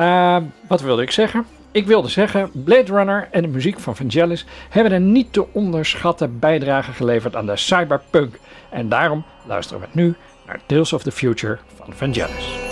Uh, 0.00 0.36
wat 0.68 0.80
wilde 0.80 1.02
ik 1.02 1.10
zeggen? 1.10 1.46
Ik 1.72 1.86
wilde 1.86 2.08
zeggen, 2.08 2.50
Blade 2.52 2.92
Runner 2.92 3.28
en 3.30 3.42
de 3.42 3.48
muziek 3.48 3.78
van 3.78 3.96
Vangelis 3.96 4.46
hebben 4.68 4.92
een 4.92 5.12
niet 5.12 5.32
te 5.32 5.52
onderschatten 5.52 6.38
bijdrage 6.38 6.92
geleverd 6.92 7.36
aan 7.36 7.46
de 7.46 7.56
cyberpunk. 7.56 8.38
En 8.70 8.88
daarom 8.88 9.24
luisteren 9.46 9.80
we 9.80 9.88
nu 9.92 10.14
naar 10.46 10.60
Tales 10.66 10.92
of 10.92 11.02
the 11.02 11.12
Future 11.12 11.58
van 11.76 11.92
Vangelis. 11.94 12.69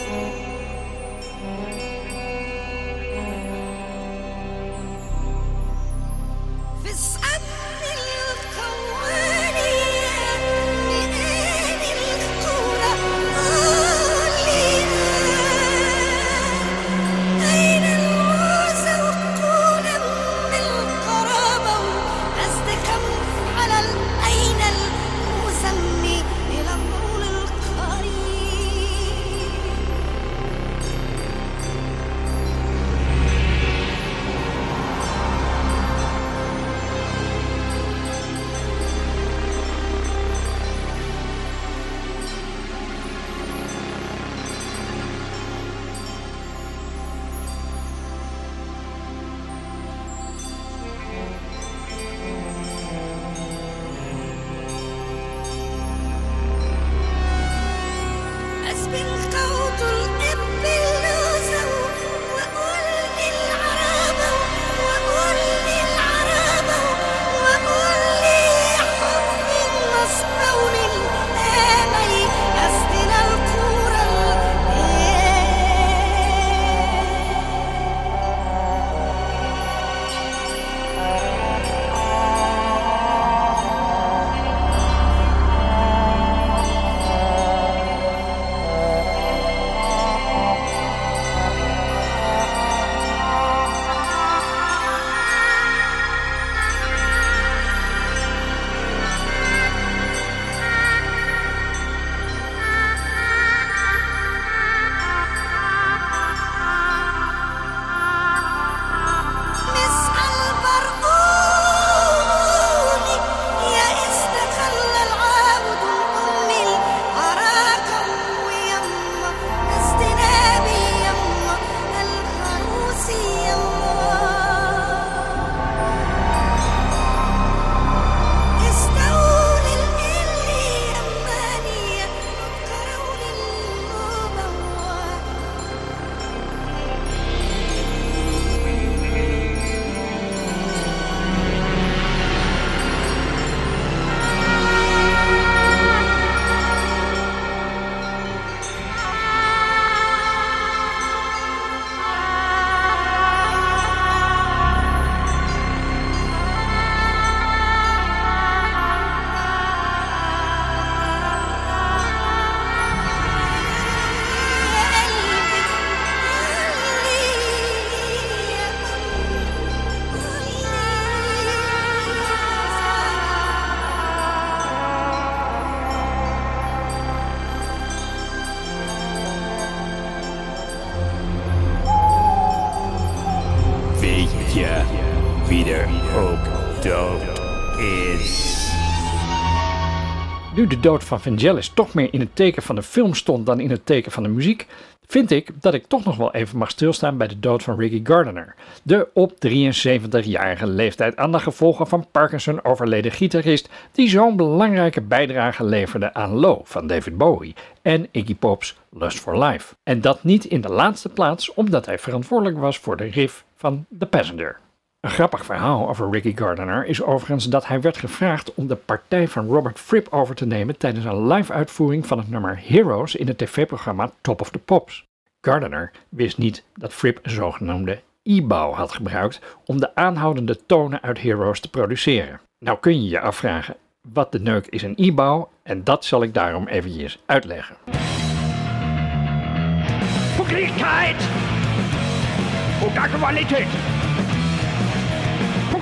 Nu 190.55 190.67
de 190.67 190.81
dood 190.81 191.05
van 191.05 191.21
Vangelis 191.21 191.69
toch 191.69 191.95
meer 191.95 192.09
in 192.13 192.21
het 192.21 192.37
teken 192.37 192.63
van 192.63 192.75
de 192.75 192.83
film 192.83 193.15
stond 193.15 193.47
dan 193.47 193.61
in 193.61 193.71
het 193.71 193.87
teken 193.87 194.13
van 194.13 194.23
de 194.23 194.29
muziek, 194.29 194.67
vind 195.07 195.31
ik 195.31 195.51
dat 195.61 195.75
ik 195.75 195.87
toch 195.87 196.05
nog 196.05 196.17
wel 196.17 196.35
even 196.35 196.59
mag 196.59 196.71
stilstaan 196.71 197.17
bij 197.17 197.29
de 197.29 197.41
dood 197.41 197.63
van 197.63 197.79
Ricky 197.79 198.01
Gardiner. 198.05 198.55
De 198.83 199.09
op 199.15 199.33
73-jarige 199.33 200.67
leeftijd 200.67 201.17
aan 201.17 201.33
de 201.33 201.39
gevolgen 201.39 201.87
van 201.87 202.07
Parkinson 202.11 202.65
overleden 202.65 203.13
gitarist 203.13 203.69
die 203.93 204.09
zo'n 204.09 204.37
belangrijke 204.37 205.01
bijdrage 205.01 205.65
leverde 205.65 206.15
aan 206.15 206.31
Low 206.31 206.61
van 206.65 206.87
David 206.87 207.19
Bowie 207.19 207.55
en 207.83 208.09
Iggy 208.11 208.35
Pop's 208.35 208.77
Lust 208.91 209.21
for 209.21 209.39
Life. 209.39 209.75
En 209.83 210.01
dat 210.01 210.25
niet 210.25 210.45
in 210.45 210.61
de 210.61 210.73
laatste 210.73 211.09
plaats 211.09 211.55
omdat 211.55 211.87
hij 211.87 211.99
verantwoordelijk 211.99 212.59
was 212.59 212.79
voor 212.79 212.97
de 212.97 213.05
riff 213.05 213.45
van 213.57 213.87
The 213.99 214.07
Passenger. 214.07 214.59
Een 215.01 215.11
grappig 215.11 215.45
verhaal 215.45 215.89
over 215.89 216.11
Ricky 216.11 216.37
Gardiner 216.37 216.87
is 216.87 217.03
overigens 217.03 217.45
dat 217.45 217.67
hij 217.67 217.81
werd 217.81 217.97
gevraagd 217.97 218.55
om 218.55 218.67
de 218.67 218.77
partij 218.77 219.29
van 219.29 219.47
Robert 219.47 219.79
Fripp 219.79 220.09
over 220.11 220.35
te 220.35 220.47
nemen 220.47 220.79
tijdens 220.79 221.05
een 221.05 221.27
live 221.27 221.53
uitvoering 221.53 222.07
van 222.07 222.19
het 222.19 222.31
nummer 222.31 222.61
Heroes 222.65 223.15
in 223.15 223.27
het 223.27 223.39
tv-programma 223.39 224.11
Top 224.21 224.41
of 224.41 224.51
the 224.51 224.59
Pops. 224.59 225.05
Gardiner 225.41 225.91
wist 226.09 226.39
niet 226.39 226.65
dat 226.75 226.93
Fripp 226.93 227.19
een 227.23 227.31
zogenaamde 227.31 228.01
e-bow 228.23 228.75
had 228.75 228.93
gebruikt 228.93 229.41
om 229.65 229.81
de 229.81 229.95
aanhoudende 229.95 230.67
tonen 230.67 231.03
uit 231.03 231.21
Heroes 231.21 231.61
te 231.61 231.71
produceren. 231.71 232.41
Nou 232.59 232.79
kun 232.79 233.03
je 233.03 233.09
je 233.09 233.21
afvragen 233.21 233.77
wat 234.13 234.33
de 234.33 234.41
neuk 234.41 234.67
is 234.67 234.83
een 234.83 234.95
e-bow 234.97 235.49
en 235.63 235.85
dat 235.85 236.05
zal 236.05 236.23
ik 236.23 236.35
daarom 236.35 236.67
eventjes 236.67 237.19
uitleggen. 237.27 237.77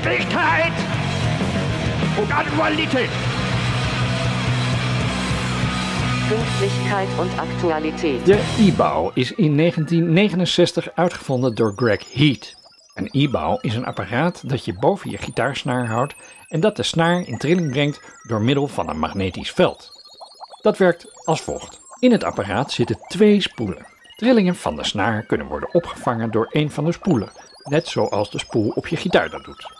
Pünktlichkeit 0.06 0.72
und 2.18 2.32
Aktualität. 2.32 3.10
Pünktlichkeit 6.28 7.08
und 7.18 7.38
Aktualität. 7.38 8.26
De 8.26 8.38
e-bow 8.58 9.10
is 9.14 9.32
in 9.32 9.56
1969 9.56 10.94
uitgevonden 10.94 11.54
door 11.54 11.72
Greg 11.76 12.12
Heath. 12.12 12.54
Een 12.94 13.08
e-bow 13.10 13.58
is 13.60 13.74
een 13.74 13.84
apparaat 13.84 14.48
dat 14.48 14.64
je 14.64 14.78
boven 14.78 15.10
je 15.10 15.18
gitaarsnaar 15.18 15.86
houdt 15.86 16.14
en 16.48 16.60
dat 16.60 16.76
de 16.76 16.82
snaar 16.82 17.26
in 17.26 17.38
trilling 17.38 17.70
brengt 17.70 18.00
door 18.28 18.40
middel 18.40 18.68
van 18.68 18.88
een 18.88 18.98
magnetisch 18.98 19.52
veld. 19.52 19.90
Dat 20.62 20.78
werkt 20.78 21.06
als 21.24 21.40
volgt. 21.40 21.80
In 22.00 22.12
het 22.12 22.24
apparaat 22.24 22.72
zitten 22.72 22.98
twee 23.06 23.40
spoelen. 23.40 23.86
Trillingen 24.16 24.56
van 24.56 24.76
de 24.76 24.84
snaar 24.84 25.22
kunnen 25.22 25.46
worden 25.46 25.74
opgevangen 25.74 26.30
door 26.30 26.48
een 26.50 26.70
van 26.70 26.84
de 26.84 26.92
spoelen, 26.92 27.28
net 27.64 27.86
zoals 27.88 28.30
de 28.30 28.38
spoel 28.38 28.68
op 28.68 28.86
je 28.86 28.96
gitaar 28.96 29.30
dat 29.30 29.44
doet. 29.44 29.75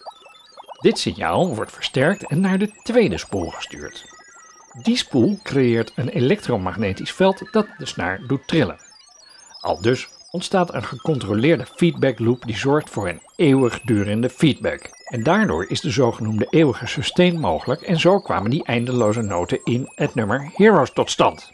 Dit 0.87 0.99
signaal 0.99 1.55
wordt 1.55 1.72
versterkt 1.72 2.27
en 2.27 2.40
naar 2.40 2.59
de 2.59 2.70
tweede 2.83 3.18
spoel 3.18 3.51
gestuurd. 3.51 4.05
Die 4.83 4.96
spoel 4.96 5.38
creëert 5.42 5.92
een 5.94 6.09
elektromagnetisch 6.09 7.12
veld 7.12 7.49
dat 7.51 7.66
de 7.79 7.87
snaar 7.87 8.20
doet 8.27 8.46
trillen. 8.46 8.77
Al 9.61 9.81
dus 9.81 10.09
ontstaat 10.31 10.75
een 10.75 10.85
gecontroleerde 10.85 11.66
feedback 11.77 12.18
loop 12.18 12.44
die 12.44 12.57
zorgt 12.57 12.90
voor 12.90 13.09
een 13.09 13.20
eeuwigdurende 13.37 14.31
feedback. 14.31 14.90
En 15.05 15.22
daardoor 15.22 15.64
is 15.68 15.81
de 15.81 15.90
zogenoemde 15.90 16.46
eeuwige 16.51 16.87
sustain 16.87 17.40
mogelijk 17.40 17.81
en 17.81 18.01
zo 18.01 18.20
kwamen 18.20 18.51
die 18.51 18.64
eindeloze 18.64 19.22
noten 19.22 19.61
in 19.64 19.92
het 19.94 20.14
nummer 20.14 20.51
Heroes 20.55 20.92
tot 20.92 21.11
stand. 21.11 21.53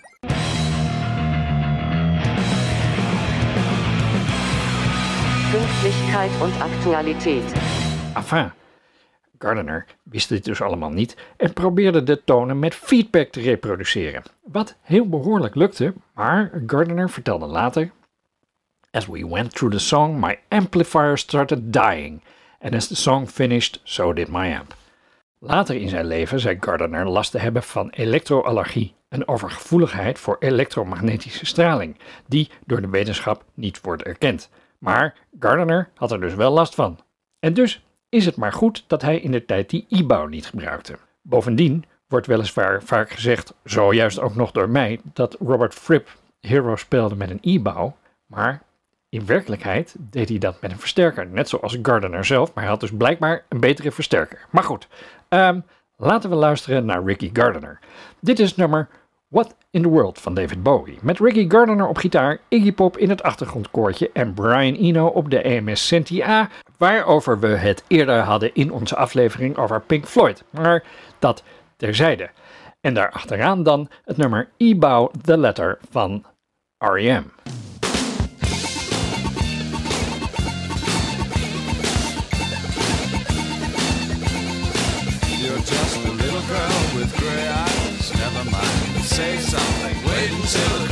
Pünktlichkeit 5.51 6.31
und 6.40 6.61
Aktualität. 6.61 7.53
Enfin, 8.14 8.53
Gardner 9.42 9.87
wist 10.02 10.28
dit 10.28 10.44
dus 10.44 10.62
allemaal 10.62 10.90
niet 10.90 11.16
en 11.37 11.52
probeerde 11.52 12.02
de 12.02 12.24
tonen 12.24 12.59
met 12.59 12.74
feedback 12.74 13.28
te 13.28 13.40
reproduceren. 13.40 14.22
Wat 14.42 14.76
heel 14.81 15.09
behoorlijk 15.09 15.55
lukte, 15.55 15.94
maar 16.14 16.62
Gardner 16.66 17.11
vertelde 17.11 17.46
later: 17.46 17.90
As 18.90 19.07
we 19.07 19.28
went 19.28 19.55
through 19.55 19.74
the 19.74 19.81
song, 19.81 20.20
my 20.20 20.38
amplifier 20.48 21.18
started 21.18 21.72
dying. 21.72 22.22
And 22.61 22.74
as 22.74 22.87
the 22.87 22.96
song 22.96 23.26
finished, 23.26 23.81
so 23.83 24.12
did 24.12 24.28
my 24.28 24.57
amp. 24.57 24.74
Later 25.38 25.74
in 25.74 25.88
zijn 25.88 26.07
leven 26.07 26.40
zei 26.40 26.57
Gardner 26.61 27.09
last 27.09 27.31
te 27.31 27.38
hebben 27.38 27.62
van 27.62 27.90
elektroallergie, 27.90 28.94
een 29.09 29.28
overgevoeligheid 29.28 30.18
voor 30.18 30.37
elektromagnetische 30.38 31.46
straling, 31.46 31.98
die 32.26 32.50
door 32.66 32.81
de 32.81 32.88
wetenschap 32.88 33.44
niet 33.55 33.81
wordt 33.81 34.02
erkend. 34.02 34.50
Maar 34.78 35.14
Gardner 35.38 35.88
had 35.94 36.12
er 36.12 36.20
dus 36.20 36.35
wel 36.35 36.52
last 36.52 36.74
van. 36.74 36.98
En 37.38 37.55
dus 37.55 37.85
is 38.12 38.27
het 38.27 38.37
maar 38.37 38.53
goed 38.53 38.85
dat 38.87 39.03
hij 39.03 39.20
in 39.20 39.31
de 39.31 39.44
tijd 39.44 39.70
die 39.70 39.87
e-bow 39.88 40.29
niet 40.29 40.46
gebruikte. 40.46 40.98
Bovendien 41.22 41.85
wordt 42.09 42.27
weliswaar 42.27 42.83
vaak 42.83 43.11
gezegd, 43.11 43.55
zojuist 43.64 44.20
ook 44.20 44.35
nog 44.35 44.51
door 44.51 44.68
mij, 44.68 45.01
dat 45.12 45.37
Robert 45.40 45.75
Fripp 45.75 46.09
Hero 46.40 46.77
speelde 46.77 47.16
met 47.16 47.31
een 47.31 47.38
e-bow, 47.42 47.92
maar 48.27 48.62
in 49.09 49.27
werkelijkheid 49.27 49.94
deed 49.98 50.29
hij 50.29 50.38
dat 50.38 50.61
met 50.61 50.70
een 50.70 50.79
versterker, 50.79 51.27
net 51.27 51.48
zoals 51.48 51.79
Gardner 51.83 52.25
zelf, 52.25 52.55
maar 52.55 52.62
hij 52.62 52.72
had 52.72 52.81
dus 52.81 52.92
blijkbaar 52.96 53.44
een 53.48 53.61
betere 53.61 53.90
versterker. 53.90 54.46
Maar 54.51 54.64
goed, 54.64 54.88
ehm, 55.29 55.61
laten 55.96 56.31
we 56.31 56.37
luisteren 56.37 56.85
naar 56.85 57.05
Ricky 57.05 57.31
Gardner. 57.33 57.79
Dit 58.20 58.38
is 58.38 58.57
nummer 58.57 58.88
What 59.29 59.55
in 59.70 59.83
the 59.83 59.88
World 59.88 60.18
van 60.18 60.35
David 60.35 60.62
Bowie. 60.62 60.98
Met 61.03 61.18
Ricky 61.18 61.48
Gardner 61.48 61.87
op 61.87 61.96
gitaar, 61.96 62.38
Iggy 62.48 62.72
Pop 62.72 62.98
in 62.98 63.09
het 63.09 63.22
achtergrondkoortje 63.22 64.11
en 64.12 64.35
Brian 64.35 64.75
Eno 64.75 65.07
op 65.07 65.31
de 65.31 65.42
EMS 65.42 65.87
Senti 65.87 66.22
A, 66.22 66.51
waarover 66.83 67.40
we 67.40 67.47
het 67.47 67.85
eerder 67.88 68.18
hadden 68.18 68.55
in 68.55 68.73
onze 68.73 68.97
aflevering 68.97 69.57
over 69.57 69.81
Pink 69.81 70.07
Floyd. 70.07 70.45
Maar 70.51 70.85
dat 71.18 71.42
terzijde. 71.77 72.31
En 72.81 72.95
daarachteraan 72.95 73.62
dan 73.62 73.88
het 74.05 74.16
nummer 74.16 74.49
E-Bow 74.57 75.11
The 75.25 75.38
Letter 75.38 75.79
van 75.90 76.25
E 76.79 76.87
R.E.M. 76.87 77.25
Say 89.03 89.37
something. 89.38 90.05
Wait 90.05 90.31
until 90.31 90.91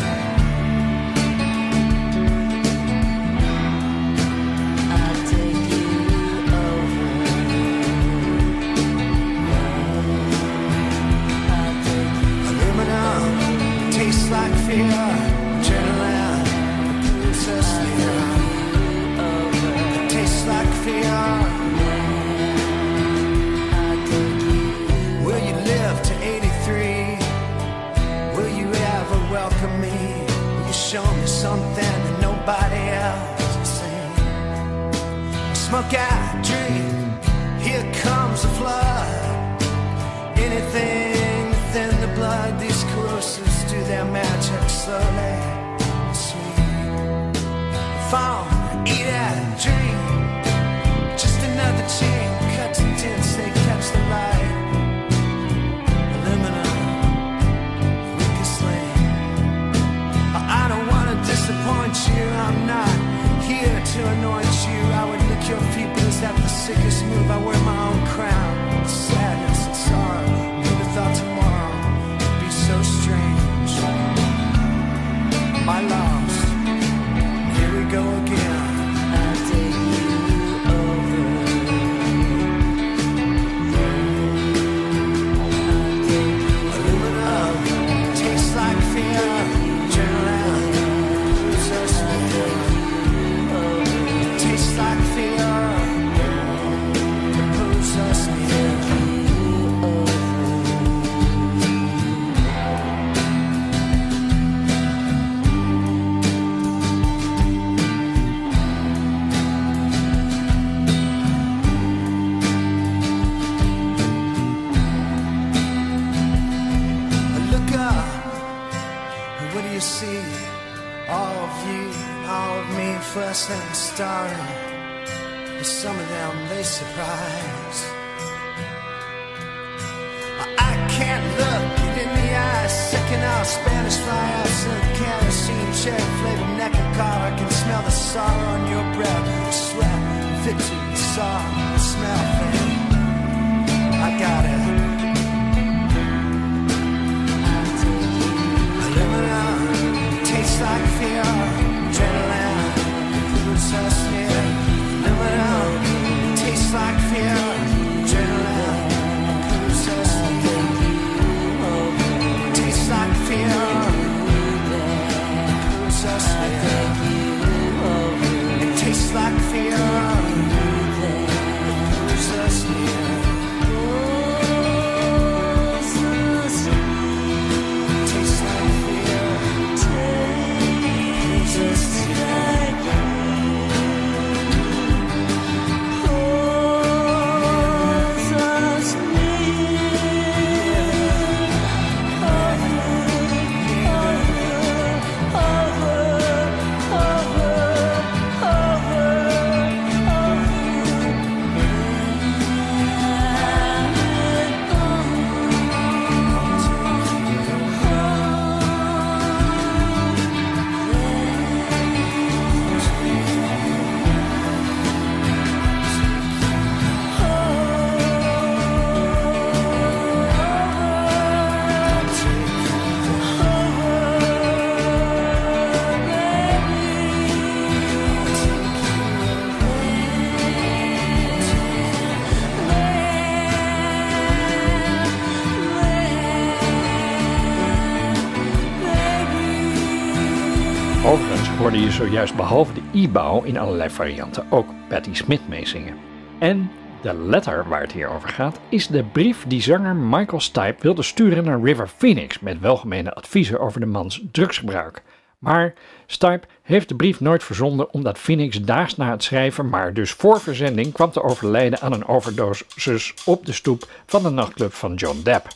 hoorde 241.57 241.79
je 241.79 241.91
zojuist 241.91 242.35
behalve 242.35 242.73
de 242.73 242.99
e-bouw 243.01 243.43
in 243.43 243.57
allerlei 243.57 243.89
varianten 243.89 244.45
ook 244.49 244.67
Patti 244.89 245.15
Smith 245.15 245.47
meezingen. 245.47 245.97
En 246.39 246.71
de 247.01 247.13
letter 247.13 247.65
waar 247.67 247.81
het 247.81 247.91
hier 247.91 248.09
over 248.09 248.29
gaat 248.29 248.59
is 248.69 248.87
de 248.87 249.03
brief 249.03 249.45
die 249.47 249.61
zanger 249.61 249.95
Michael 249.95 250.39
Stipe 250.39 250.75
wilde 250.79 251.03
sturen 251.03 251.43
naar 251.43 251.61
River 251.61 251.87
Phoenix 251.87 252.39
met 252.39 252.59
welgemene 252.59 253.13
adviezen 253.13 253.59
over 253.59 253.79
de 253.79 253.85
mans 253.85 254.21
drugsgebruik. 254.31 255.01
Maar 255.39 255.73
Stipe 256.05 256.47
heeft 256.61 256.89
de 256.89 256.95
brief 256.95 257.19
nooit 257.19 257.43
verzonden 257.43 257.93
omdat 257.93 258.17
Phoenix 258.17 258.61
daags 258.61 258.97
na 258.97 259.11
het 259.11 259.23
schrijven, 259.23 259.69
maar 259.69 259.93
dus 259.93 260.11
voor 260.11 260.39
verzending, 260.39 260.93
kwam 260.93 261.11
te 261.11 261.23
overlijden 261.23 261.79
aan 261.81 261.93
een 261.93 262.07
overdosis 262.07 263.13
op 263.25 263.45
de 263.45 263.53
stoep 263.53 263.87
van 264.05 264.23
de 264.23 264.29
nachtclub 264.29 264.73
van 264.73 264.93
John 264.93 265.21
Depp. 265.23 265.47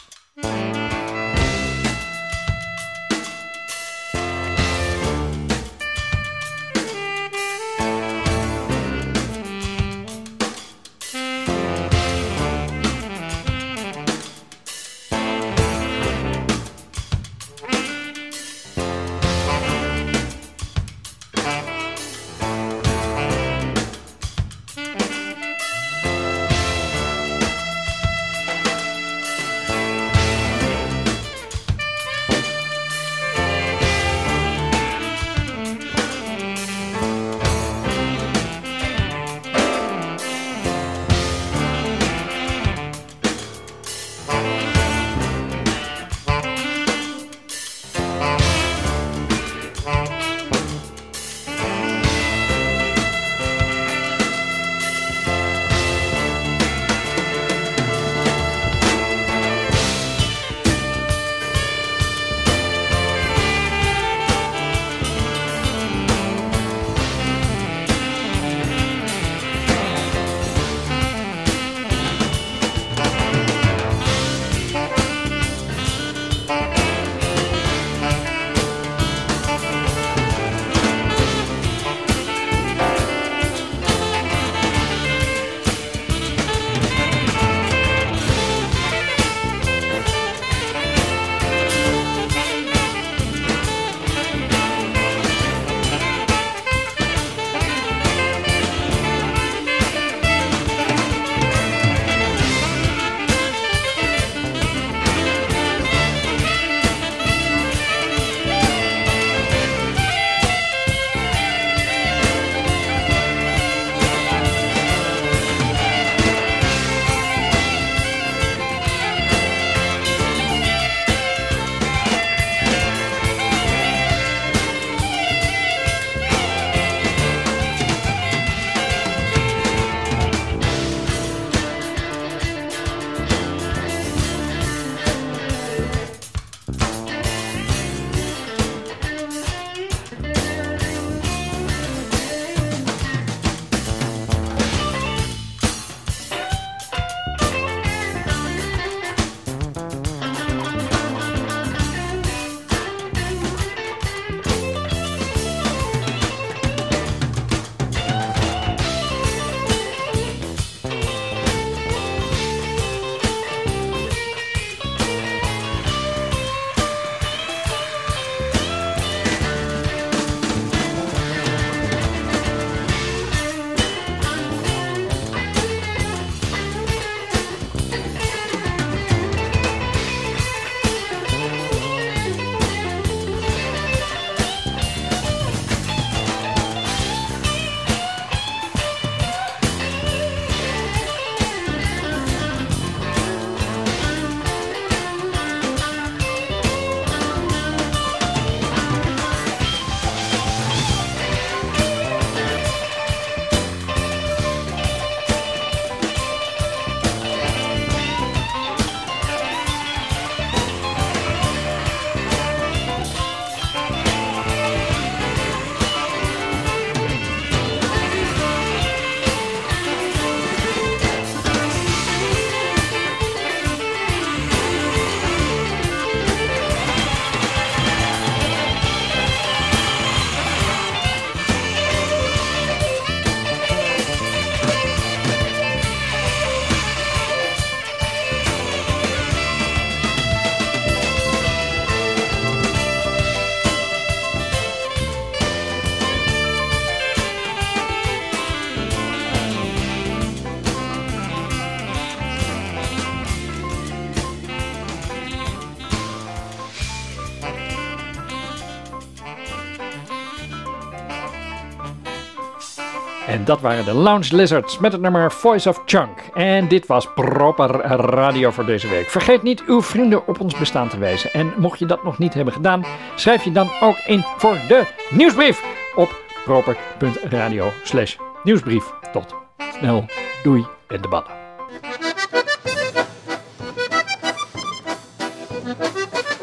Dat 263.46 263.62
waren 263.62 263.86
de 263.86 263.94
Lounge 263.94 264.36
Lizards 264.36 264.80
met 264.80 264.92
het 264.92 265.02
nummer 265.02 265.32
Voice 265.32 265.70
of 265.70 265.82
Chunk. 265.86 266.20
En 266.34 266.68
dit 266.68 266.88
was 266.88 267.14
proper 267.14 267.70
radio 268.00 268.52
voor 268.52 268.66
deze 268.66 268.88
week. 268.88 269.10
Vergeet 269.10 269.44
niet 269.44 269.64
uw 269.68 269.82
vrienden 269.82 270.28
op 270.28 270.40
ons 270.40 270.58
bestaan 270.58 270.90
te 270.90 270.98
wijzen. 270.98 271.34
En 271.34 271.54
mocht 271.58 271.80
je 271.80 271.86
dat 271.86 272.04
nog 272.04 272.18
niet 272.18 272.34
hebben 272.34 272.54
gedaan, 272.54 272.86
schrijf 273.16 273.44
je 273.44 273.52
dan 273.52 273.70
ook 273.82 273.98
in 273.98 274.26
voor 274.38 274.58
de 274.68 274.84
nieuwsbrief 275.10 275.64
op 275.96 276.24
proper.radio 276.44 277.72
slash 277.84 278.16
nieuwsbrief. 278.44 278.84
Tot 279.12 279.36
snel. 279.78 280.06
Doei 280.44 280.66
en 280.88 281.02
de 281.02 281.08
ballen. 281.08 281.32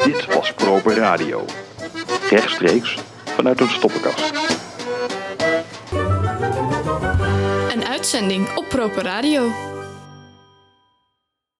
Dit 0.04 0.34
was 0.34 0.52
Proper 0.52 0.96
Radio. 0.96 1.44
Rechtstreeks 2.30 2.98
vanuit 3.24 3.60
een 3.60 3.68
stoppenkast. 3.68 4.61
Uitzending 8.02 8.56
op 8.56 8.68
Proper 8.68 9.02
Radio. 9.02 9.71